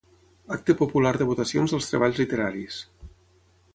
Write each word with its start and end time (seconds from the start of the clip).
Acte 0.55 0.75
popular 0.79 1.11
de 1.21 1.27
votacions 1.31 1.75
dels 1.75 1.91
treballs 1.91 2.23
literaris. 2.23 2.81